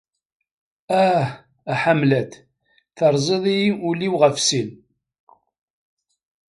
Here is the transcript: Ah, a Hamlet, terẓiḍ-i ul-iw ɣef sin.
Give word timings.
Ah, 1.03 1.23
a 1.71 1.73
Hamlet, 1.81 2.31
terẓiḍ-i 2.95 3.61
ul-iw 3.89 4.13
ɣef 4.21 4.35
sin. 4.47 4.69